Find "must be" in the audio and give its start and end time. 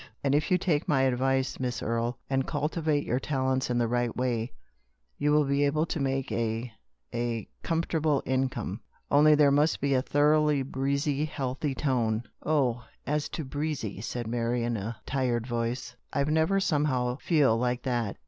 9.51-9.93